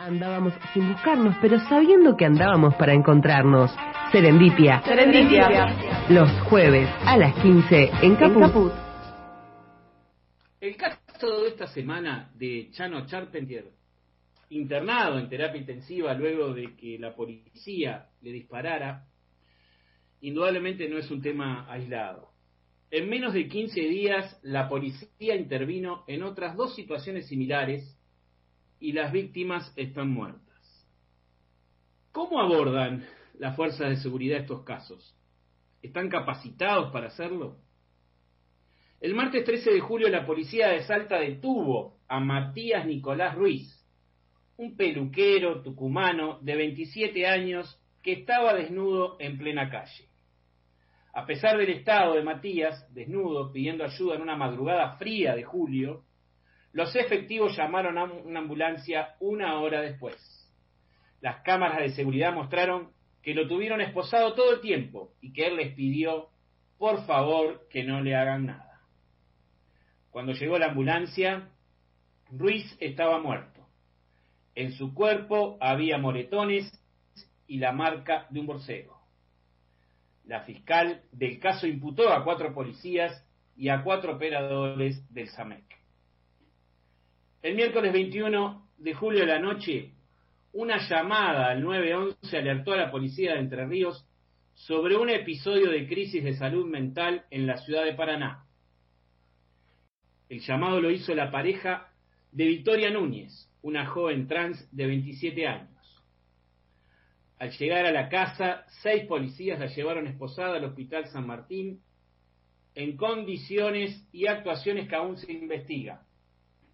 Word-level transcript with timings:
Andábamos 0.00 0.54
sin 0.72 0.90
buscarnos, 0.90 1.36
pero 1.42 1.58
sabiendo 1.68 2.16
que 2.16 2.24
andábamos 2.24 2.74
para 2.76 2.94
encontrarnos. 2.94 3.70
Serendipia. 4.10 4.80
Serendipia. 4.80 6.06
Los 6.08 6.30
jueves 6.48 6.88
a 7.04 7.18
las 7.18 7.34
15 7.42 7.90
en 8.00 8.16
Caput. 8.16 8.40
Caput. 8.40 8.72
El 10.58 10.74
caso 10.76 11.42
de 11.42 11.48
esta 11.48 11.66
semana 11.66 12.30
de 12.34 12.70
Chano 12.70 13.04
Charpentier, 13.04 13.66
internado 14.48 15.18
en 15.18 15.28
terapia 15.28 15.60
intensiva 15.60 16.14
luego 16.14 16.54
de 16.54 16.74
que 16.76 16.98
la 16.98 17.14
policía 17.14 18.06
le 18.22 18.32
disparara, 18.32 19.04
indudablemente 20.22 20.88
no 20.88 20.96
es 20.96 21.10
un 21.10 21.20
tema 21.20 21.70
aislado. 21.70 22.30
En 22.90 23.06
menos 23.06 23.34
de 23.34 23.46
15 23.46 23.78
días, 23.82 24.40
la 24.42 24.66
policía 24.66 25.36
intervino 25.36 26.04
en 26.06 26.22
otras 26.22 26.56
dos 26.56 26.74
situaciones 26.74 27.28
similares 27.28 27.99
y 28.80 28.92
las 28.92 29.12
víctimas 29.12 29.72
están 29.76 30.10
muertas. 30.10 30.40
¿Cómo 32.12 32.40
abordan 32.40 33.06
las 33.38 33.54
fuerzas 33.54 33.90
de 33.90 33.96
seguridad 33.96 34.40
estos 34.40 34.64
casos? 34.64 35.14
¿Están 35.82 36.08
capacitados 36.08 36.90
para 36.90 37.08
hacerlo? 37.08 37.58
El 39.00 39.14
martes 39.14 39.44
13 39.44 39.70
de 39.70 39.80
julio 39.80 40.08
la 40.08 40.26
policía 40.26 40.68
de 40.68 40.82
Salta 40.82 41.18
detuvo 41.20 41.98
a 42.08 42.20
Matías 42.20 42.84
Nicolás 42.84 43.34
Ruiz, 43.34 43.76
un 44.56 44.76
peluquero 44.76 45.62
tucumano 45.62 46.38
de 46.40 46.56
27 46.56 47.26
años 47.26 47.80
que 48.02 48.12
estaba 48.12 48.54
desnudo 48.54 49.16
en 49.20 49.38
plena 49.38 49.70
calle. 49.70 50.10
A 51.12 51.26
pesar 51.26 51.56
del 51.56 51.70
estado 51.70 52.14
de 52.14 52.22
Matías, 52.22 52.92
desnudo, 52.94 53.52
pidiendo 53.52 53.84
ayuda 53.84 54.16
en 54.16 54.22
una 54.22 54.36
madrugada 54.36 54.96
fría 54.96 55.34
de 55.34 55.44
julio, 55.44 56.04
los 56.72 56.94
efectivos 56.94 57.56
llamaron 57.56 57.98
a 57.98 58.04
una 58.04 58.40
ambulancia 58.40 59.16
una 59.20 59.60
hora 59.60 59.80
después. 59.80 60.16
Las 61.20 61.42
cámaras 61.42 61.78
de 61.78 61.90
seguridad 61.90 62.32
mostraron 62.32 62.92
que 63.22 63.34
lo 63.34 63.46
tuvieron 63.46 63.80
esposado 63.80 64.34
todo 64.34 64.54
el 64.54 64.60
tiempo 64.60 65.12
y 65.20 65.32
que 65.32 65.46
él 65.46 65.56
les 65.56 65.74
pidió, 65.74 66.28
por 66.78 67.04
favor, 67.06 67.66
que 67.68 67.84
no 67.84 68.00
le 68.00 68.16
hagan 68.16 68.46
nada. 68.46 68.80
Cuando 70.10 70.32
llegó 70.32 70.58
la 70.58 70.66
ambulancia, 70.66 71.48
Ruiz 72.30 72.76
estaba 72.80 73.20
muerto. 73.20 73.66
En 74.54 74.72
su 74.72 74.94
cuerpo 74.94 75.58
había 75.60 75.98
moretones 75.98 76.72
y 77.46 77.58
la 77.58 77.72
marca 77.72 78.26
de 78.30 78.40
un 78.40 78.46
borseo. 78.46 78.96
La 80.24 80.42
fiscal 80.42 81.02
del 81.12 81.38
caso 81.40 81.66
imputó 81.66 82.12
a 82.12 82.24
cuatro 82.24 82.54
policías 82.54 83.24
y 83.56 83.68
a 83.68 83.82
cuatro 83.82 84.14
operadores 84.14 85.12
del 85.12 85.28
SAMEC. 85.28 85.79
El 87.42 87.54
miércoles 87.54 87.90
21 87.94 88.68
de 88.76 88.92
julio 88.92 89.20
de 89.20 89.26
la 89.26 89.38
noche, 89.38 89.92
una 90.52 90.76
llamada 90.86 91.48
al 91.50 91.62
911 91.62 92.36
alertó 92.36 92.72
a 92.74 92.76
la 92.76 92.90
policía 92.90 93.32
de 93.32 93.40
Entre 93.40 93.66
Ríos 93.66 94.06
sobre 94.52 94.94
un 94.94 95.08
episodio 95.08 95.70
de 95.70 95.88
crisis 95.88 96.22
de 96.22 96.34
salud 96.34 96.66
mental 96.66 97.24
en 97.30 97.46
la 97.46 97.56
ciudad 97.56 97.86
de 97.86 97.94
Paraná. 97.94 98.44
El 100.28 100.40
llamado 100.40 100.82
lo 100.82 100.90
hizo 100.90 101.14
la 101.14 101.30
pareja 101.30 101.88
de 102.30 102.44
Victoria 102.44 102.90
Núñez, 102.90 103.50
una 103.62 103.86
joven 103.86 104.26
trans 104.26 104.68
de 104.70 104.86
27 104.86 105.46
años. 105.46 106.04
Al 107.38 107.52
llegar 107.52 107.86
a 107.86 107.90
la 107.90 108.10
casa, 108.10 108.66
seis 108.82 109.06
policías 109.06 109.58
la 109.58 109.68
llevaron 109.68 110.06
esposada 110.06 110.56
al 110.56 110.64
Hospital 110.66 111.06
San 111.06 111.26
Martín 111.26 111.80
en 112.74 112.98
condiciones 112.98 114.06
y 114.12 114.26
actuaciones 114.26 114.90
que 114.90 114.94
aún 114.94 115.16
se 115.16 115.32
investigan. 115.32 116.00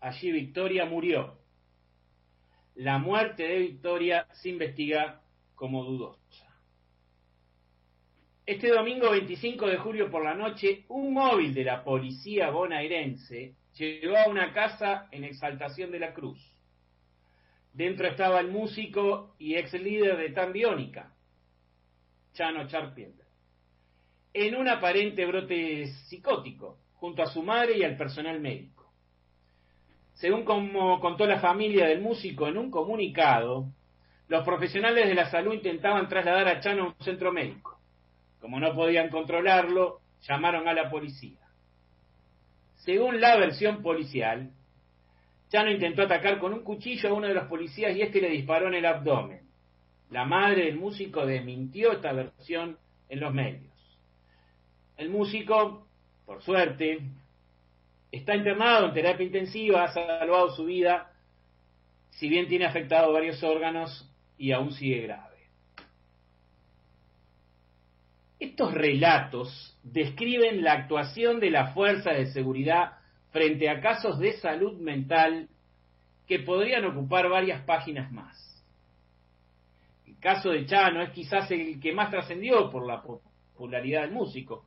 Allí 0.00 0.32
Victoria 0.32 0.86
murió. 0.86 1.38
La 2.74 2.98
muerte 2.98 3.42
de 3.42 3.58
Victoria 3.58 4.26
se 4.32 4.48
investiga 4.48 5.20
como 5.54 5.84
dudosa. 5.84 6.46
Este 8.46 8.68
domingo 8.68 9.10
25 9.10 9.66
de 9.66 9.76
julio 9.76 10.10
por 10.10 10.24
la 10.24 10.34
noche, 10.34 10.84
un 10.88 11.12
móvil 11.12 11.52
de 11.52 11.64
la 11.64 11.84
policía 11.84 12.50
bonaerense 12.50 13.54
llegó 13.76 14.16
a 14.16 14.28
una 14.28 14.52
casa 14.52 15.08
en 15.12 15.24
Exaltación 15.24 15.90
de 15.90 16.00
la 16.00 16.14
Cruz. 16.14 16.40
Dentro 17.72 18.08
estaba 18.08 18.40
el 18.40 18.48
músico 18.48 19.36
y 19.38 19.54
ex 19.54 19.72
líder 19.74 20.16
de 20.16 20.30
Tan 20.30 20.52
Biónica, 20.52 21.14
Chano 22.32 22.66
Charpentier, 22.66 23.28
en 24.32 24.56
un 24.56 24.68
aparente 24.68 25.24
brote 25.26 25.86
psicótico, 26.08 26.78
junto 26.94 27.22
a 27.22 27.26
su 27.26 27.42
madre 27.42 27.78
y 27.78 27.84
al 27.84 27.96
personal 27.96 28.40
médico. 28.40 28.79
Según 30.20 30.44
como 30.44 31.00
contó 31.00 31.26
la 31.26 31.40
familia 31.40 31.86
del 31.86 32.02
músico 32.02 32.46
en 32.46 32.58
un 32.58 32.70
comunicado, 32.70 33.64
los 34.28 34.44
profesionales 34.44 35.08
de 35.08 35.14
la 35.14 35.30
salud 35.30 35.54
intentaban 35.54 36.10
trasladar 36.10 36.46
a 36.46 36.60
Chano 36.60 36.82
a 36.82 36.86
un 36.88 36.94
centro 37.02 37.32
médico. 37.32 37.80
Como 38.38 38.60
no 38.60 38.74
podían 38.74 39.08
controlarlo, 39.08 40.00
llamaron 40.28 40.68
a 40.68 40.74
la 40.74 40.90
policía. 40.90 41.38
Según 42.76 43.18
la 43.18 43.38
versión 43.38 43.82
policial, 43.82 44.50
Chano 45.48 45.70
intentó 45.70 46.02
atacar 46.02 46.38
con 46.38 46.52
un 46.52 46.64
cuchillo 46.64 47.08
a 47.08 47.14
uno 47.14 47.26
de 47.26 47.34
los 47.34 47.46
policías 47.46 47.96
y 47.96 48.02
este 48.02 48.20
le 48.20 48.28
disparó 48.28 48.68
en 48.68 48.74
el 48.74 48.84
abdomen. 48.84 49.40
La 50.10 50.26
madre 50.26 50.66
del 50.66 50.76
músico 50.76 51.24
desmintió 51.24 51.92
esta 51.92 52.12
versión 52.12 52.76
en 53.08 53.20
los 53.20 53.32
medios. 53.32 53.72
El 54.98 55.08
músico, 55.08 55.86
por 56.26 56.42
suerte, 56.42 57.00
está 58.10 58.34
internado 58.34 58.86
en 58.86 58.94
terapia 58.94 59.26
intensiva, 59.26 59.84
ha 59.84 59.92
salvado 59.92 60.50
su 60.54 60.64
vida, 60.64 61.12
si 62.10 62.28
bien 62.28 62.48
tiene 62.48 62.66
afectado 62.66 63.12
varios 63.12 63.42
órganos 63.42 64.08
y 64.36 64.52
aún 64.52 64.72
sigue 64.72 65.02
grave. 65.02 65.30
Estos 68.38 68.72
relatos 68.72 69.78
describen 69.82 70.64
la 70.64 70.72
actuación 70.72 71.40
de 71.40 71.50
la 71.50 71.72
fuerza 71.72 72.10
de 72.10 72.26
seguridad 72.32 72.92
frente 73.30 73.68
a 73.68 73.80
casos 73.80 74.18
de 74.18 74.32
salud 74.34 74.78
mental 74.80 75.48
que 76.26 76.40
podrían 76.40 76.84
ocupar 76.86 77.28
varias 77.28 77.62
páginas 77.64 78.10
más. 78.10 78.36
El 80.06 80.18
caso 80.18 80.50
de 80.50 80.64
Chano 80.64 81.02
es 81.02 81.10
quizás 81.10 81.50
el 81.50 81.80
que 81.80 81.92
más 81.92 82.10
trascendió 82.10 82.70
por 82.70 82.86
la 82.86 83.02
popularidad 83.02 84.02
del 84.02 84.12
músico, 84.12 84.64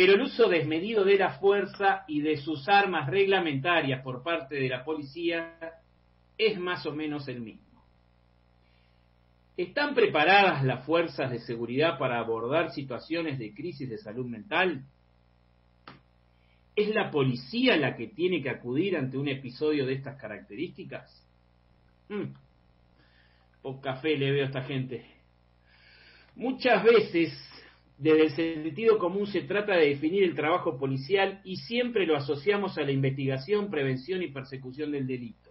pero 0.00 0.14
el 0.14 0.22
uso 0.22 0.48
desmedido 0.48 1.04
de 1.04 1.18
la 1.18 1.38
fuerza 1.38 2.04
y 2.08 2.22
de 2.22 2.38
sus 2.38 2.66
armas 2.70 3.10
reglamentarias 3.10 4.02
por 4.02 4.22
parte 4.22 4.54
de 4.54 4.66
la 4.66 4.82
policía 4.82 5.58
es 6.38 6.58
más 6.58 6.86
o 6.86 6.92
menos 6.92 7.28
el 7.28 7.42
mismo. 7.42 7.84
¿Están 9.58 9.94
preparadas 9.94 10.64
las 10.64 10.86
fuerzas 10.86 11.30
de 11.30 11.40
seguridad 11.40 11.98
para 11.98 12.18
abordar 12.18 12.72
situaciones 12.72 13.38
de 13.38 13.52
crisis 13.52 13.90
de 13.90 13.98
salud 13.98 14.24
mental? 14.24 14.86
¿Es 16.74 16.88
la 16.94 17.10
policía 17.10 17.76
la 17.76 17.94
que 17.94 18.06
tiene 18.06 18.42
que 18.42 18.48
acudir 18.48 18.96
ante 18.96 19.18
un 19.18 19.28
episodio 19.28 19.84
de 19.84 19.92
estas 19.92 20.18
características? 20.18 21.28
Hmm. 22.08 22.32
Poca 23.60 23.96
fe 23.96 24.16
le 24.16 24.30
veo 24.30 24.44
a 24.44 24.46
esta 24.46 24.62
gente. 24.62 25.04
Muchas 26.36 26.82
veces 26.84 27.50
desde 28.00 28.22
el 28.22 28.30
sentido 28.30 28.98
común 28.98 29.26
se 29.26 29.42
trata 29.42 29.76
de 29.76 29.90
definir 29.90 30.24
el 30.24 30.34
trabajo 30.34 30.78
policial 30.78 31.42
y 31.44 31.56
siempre 31.56 32.06
lo 32.06 32.16
asociamos 32.16 32.78
a 32.78 32.82
la 32.82 32.92
investigación, 32.92 33.70
prevención 33.70 34.22
y 34.22 34.28
persecución 34.28 34.90
del 34.90 35.06
delito. 35.06 35.50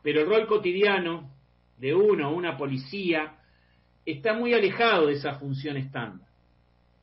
Pero 0.00 0.20
el 0.20 0.28
rol 0.28 0.46
cotidiano 0.46 1.28
de 1.76 1.92
uno 1.92 2.30
o 2.30 2.36
una 2.36 2.56
policía 2.56 3.36
está 4.04 4.34
muy 4.34 4.54
alejado 4.54 5.08
de 5.08 5.14
esa 5.14 5.40
función 5.40 5.76
estándar. 5.76 6.28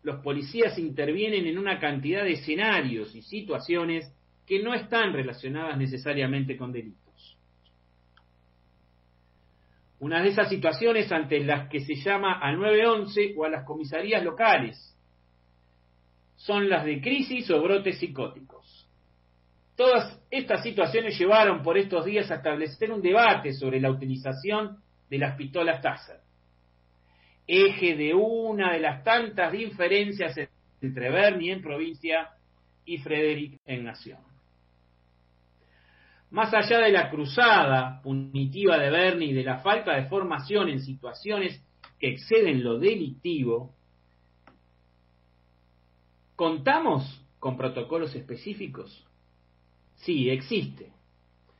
Los 0.01 0.21
policías 0.23 0.79
intervienen 0.79 1.45
en 1.45 1.57
una 1.57 1.77
cantidad 1.77 2.23
de 2.23 2.33
escenarios 2.33 3.13
y 3.13 3.21
situaciones 3.21 4.09
que 4.47 4.63
no 4.63 4.73
están 4.73 5.11
relacionadas 5.11 5.77
necesariamente 5.77 6.55
con 6.55 6.71
delitos. 6.71 7.02
Una 10.03 10.21
de 10.21 10.31
esas 10.31 10.49
situaciones 10.49 11.09
ante 11.13 11.39
las 11.39 11.69
que 11.69 11.79
se 11.79 11.95
llama 11.95 12.37
al 12.39 12.59
911 12.59 13.35
o 13.37 13.45
a 13.45 13.49
las 13.49 13.63
comisarías 13.63 14.21
locales 14.21 14.77
son 16.35 16.67
las 16.67 16.83
de 16.83 16.99
crisis 16.99 17.49
o 17.49 17.61
brotes 17.61 17.99
psicóticos. 17.99 18.85
Todas 19.77 20.21
estas 20.29 20.61
situaciones 20.61 21.17
llevaron 21.17 21.63
por 21.63 21.77
estos 21.77 22.03
días 22.03 22.29
a 22.31 22.35
establecer 22.35 22.91
un 22.91 23.01
debate 23.01 23.53
sobre 23.53 23.79
la 23.79 23.91
utilización 23.91 24.79
de 25.09 25.19
las 25.19 25.37
pistolas 25.37 25.81
Taser, 25.81 26.19
eje 27.47 27.95
de 27.95 28.13
una 28.13 28.73
de 28.73 28.79
las 28.79 29.05
tantas 29.05 29.53
diferencias 29.53 30.37
entre 30.81 31.11
Bernie 31.11 31.53
en 31.53 31.61
provincia 31.61 32.27
y 32.83 32.97
Frederick 32.97 33.57
en 33.65 33.85
nación. 33.85 34.32
Más 36.33 36.51
allá 36.51 36.79
de 36.79 36.91
la 36.91 37.11
cruzada 37.11 38.01
punitiva 38.01 38.79
de 38.79 38.89
Bernie 38.89 39.29
y 39.29 39.33
de 39.33 39.43
la 39.43 39.59
falta 39.59 39.95
de 39.95 40.07
formación 40.07 40.67
en 40.67 40.81
situaciones 40.81 41.63
que 41.99 42.09
exceden 42.09 42.63
lo 42.63 42.79
delictivo, 42.79 43.75
¿contamos 46.35 47.23
con 47.37 47.55
protocolos 47.55 48.15
específicos? 48.15 49.05
Sí, 49.97 50.27
existe. 50.31 50.91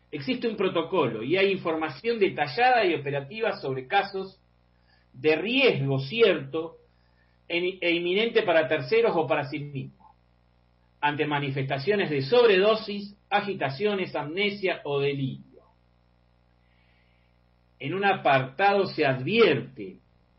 existe 0.09 0.47
un 0.47 0.57
protocolo 0.57 1.21
y 1.21 1.37
hay 1.37 1.51
información 1.51 2.17
detallada 2.17 2.83
y 2.83 2.95
operativa 2.95 3.51
sobre 3.61 3.85
casos 3.85 4.39
de 5.13 5.35
riesgo 5.35 5.99
cierto 5.99 6.77
e 7.47 7.91
inminente 7.91 8.41
para 8.41 8.67
terceros 8.67 9.13
o 9.15 9.27
para 9.27 9.47
sí 9.47 9.59
mismos, 9.59 10.02
ante 11.03 11.25
manifestaciones 11.25 12.09
de 12.09 12.21
sobredosis, 12.21 13.13
agitaciones, 13.29 14.15
amnesia 14.15 14.79
o 14.85 15.01
delirio. 15.01 15.63
En 17.77 17.93
un 17.93 18.05
apartado 18.05 18.85
se 18.85 19.05
advierte 19.05 19.97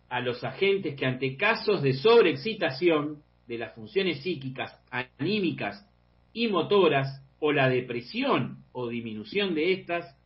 a 0.08 0.20
los 0.20 0.42
agentes 0.42 0.96
que 0.96 1.04
ante 1.04 1.36
casos 1.36 1.82
de 1.82 1.92
sobreexcitación 1.92 3.22
de 3.46 3.58
las 3.58 3.74
funciones 3.74 4.22
psíquicas, 4.22 4.74
anímicas 4.90 5.86
y 6.32 6.48
motoras, 6.48 7.20
o 7.40 7.52
la 7.52 7.68
depresión 7.68 8.64
o 8.72 8.88
disminución 8.88 9.54
de 9.54 9.74
estas, 9.74 10.18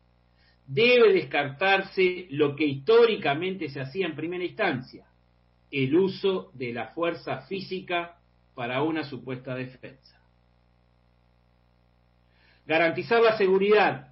debe 0.69 1.14
descartarse 1.14 2.29
lo 2.31 2.55
que 2.55 2.64
históricamente 2.64 3.70
se 3.70 3.81
hacía 3.81 4.06
en 4.06 4.14
primera 4.14 4.44
instancia, 4.44 5.05
el 5.73 5.96
uso 5.96 6.52
de 6.55 6.73
la 6.73 6.90
fuerza 6.90 7.40
física 7.49 8.20
para 8.55 8.85
una 8.85 9.02
supuesta 9.02 9.56
defensa. 9.56 10.18
Garantizar 12.69 13.23
la 13.23 13.38
seguridad 13.38 14.09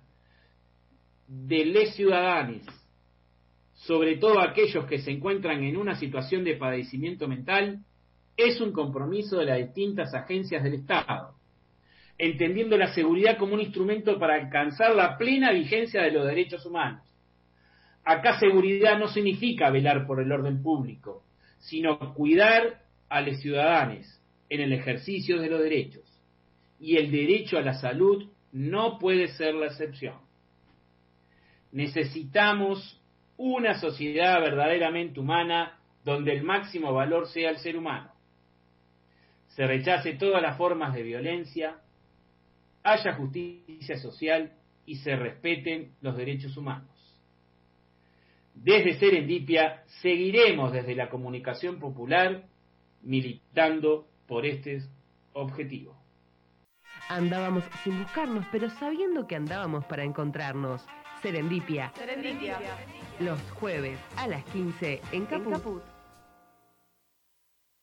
de 1.29 1.67
los 1.67 1.95
ciudadanos, 1.95 2.63
sobre 3.75 4.17
todo 4.17 4.41
aquellos 4.41 4.87
que 4.87 4.99
se 4.99 5.11
encuentran 5.11 5.63
en 5.63 5.77
una 5.77 5.95
situación 5.97 6.43
de 6.43 6.57
padecimiento 6.57 7.29
mental, 7.29 7.81
es 8.35 8.59
un 8.63 8.73
compromiso 8.73 9.37
de 9.37 9.45
las 9.45 9.59
distintas 9.59 10.15
agencias 10.15 10.65
del 10.65 10.73
Estado, 10.73 11.35
entendiendo 12.17 12.79
la 12.79 12.95
seguridad 12.95 13.37
como 13.37 13.53
un 13.53 13.61
instrumento 13.61 14.19
para 14.19 14.37
alcanzar 14.37 14.95
la 14.95 15.19
plena 15.19 15.53
vigencia 15.53 16.01
de 16.01 16.13
los 16.13 16.27
derechos 16.27 16.65
humanos. 16.65 17.03
Acá 18.05 18.41
seguridad 18.41 18.99
no 18.99 19.09
significa 19.09 19.69
velar 19.69 20.07
por 20.07 20.19
el 20.23 20.33
orden 20.33 20.63
público, 20.63 21.25
sino 21.59 21.99
cuidar 22.15 22.81
a 23.11 23.21
los 23.21 23.39
ciudadanos 23.39 24.07
en 24.49 24.63
el 24.63 24.73
ejercicio 24.73 25.43
de 25.43 25.51
los 25.51 25.61
derechos. 25.61 26.05
Y 26.81 26.97
el 26.97 27.11
derecho 27.11 27.59
a 27.59 27.63
la 27.63 27.75
salud 27.75 28.31
no 28.57 28.99
puede 28.99 29.29
ser 29.29 29.55
la 29.55 29.67
excepción. 29.67 30.15
Necesitamos 31.73 32.99
una 33.37 33.79
sociedad 33.79 34.41
verdaderamente 34.41 35.21
humana 35.21 35.79
donde 36.03 36.33
el 36.33 36.43
máximo 36.43 36.95
valor 36.95 37.29
sea 37.29 37.51
el 37.51 37.59
ser 37.59 37.77
humano. 37.77 38.11
Se 39.49 39.67
rechace 39.67 40.15
todas 40.15 40.41
las 40.41 40.57
formas 40.57 40.95
de 40.95 41.03
violencia, 41.03 41.77
haya 42.83 43.13
justicia 43.13 43.99
social 43.99 44.55
y 44.87 44.97
se 44.97 45.15
respeten 45.17 45.93
los 46.01 46.17
derechos 46.17 46.57
humanos. 46.57 46.89
Desde 48.55 48.99
Serendipia 48.99 49.83
seguiremos 50.01 50.73
desde 50.73 50.95
la 50.95 51.11
comunicación 51.11 51.79
popular 51.79 52.45
militando 53.03 54.07
por 54.27 54.47
este 54.47 54.81
objetivo. 55.35 56.06
Andábamos 57.09 57.65
sin 57.85 58.03
buscarnos, 58.03 58.45
pero 58.51 58.69
sabiendo 58.71 59.27
que 59.27 59.37
andábamos 59.37 59.85
para 59.85 60.05
encontrarnos. 60.05 60.85
Serendipia. 61.23 61.93
Serendipia. 61.97 62.59
Los 63.21 63.41
jueves 63.53 63.99
a 64.17 64.27
las 64.27 64.45
15 64.45 65.01
en 65.13 65.27
Caput. 65.27 65.96